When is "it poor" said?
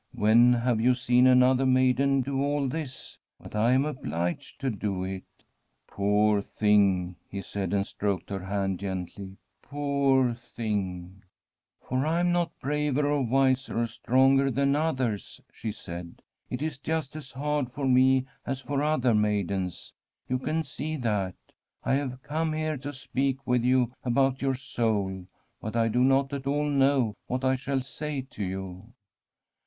5.03-6.41